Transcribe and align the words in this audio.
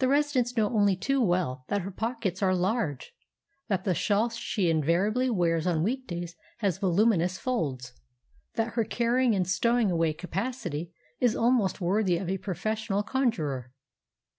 The 0.00 0.08
residents 0.08 0.54
know 0.54 0.68
only 0.68 0.96
too 0.96 1.18
well 1.22 1.64
that 1.68 1.80
her 1.80 1.90
pockets 1.90 2.42
are 2.42 2.54
large; 2.54 3.14
that 3.68 3.84
the 3.84 3.94
shawl 3.94 4.28
she 4.28 4.68
invariably 4.68 5.30
wears 5.30 5.66
on 5.66 5.82
weekdays 5.82 6.36
has 6.58 6.76
voluminous 6.76 7.38
folds; 7.38 7.94
that 8.56 8.74
her 8.74 8.84
carrying 8.84 9.34
and 9.34 9.48
stowing 9.48 9.90
away 9.90 10.12
capacity 10.12 10.92
is 11.20 11.34
almost 11.34 11.80
worthy 11.80 12.18
of 12.18 12.28
a 12.28 12.36
professional 12.36 13.02
conjurer. 13.02 13.72